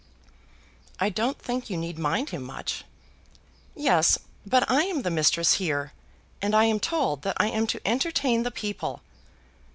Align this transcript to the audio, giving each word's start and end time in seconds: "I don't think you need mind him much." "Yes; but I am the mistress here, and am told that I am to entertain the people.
"I 0.99 1.09
don't 1.11 1.37
think 1.37 1.69
you 1.69 1.77
need 1.77 1.99
mind 1.99 2.31
him 2.31 2.41
much." 2.41 2.85
"Yes; 3.75 4.17
but 4.47 4.67
I 4.67 4.81
am 4.85 5.03
the 5.03 5.11
mistress 5.11 5.53
here, 5.61 5.93
and 6.41 6.55
am 6.55 6.79
told 6.79 7.21
that 7.21 7.37
I 7.39 7.49
am 7.49 7.67
to 7.67 7.87
entertain 7.87 8.41
the 8.41 8.49
people. 8.49 9.03